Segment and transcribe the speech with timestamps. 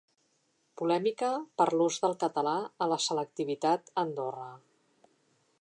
[0.81, 1.29] Polèmica
[1.61, 2.57] per l’ús del català
[2.87, 4.53] a la selectivitat a Andorra.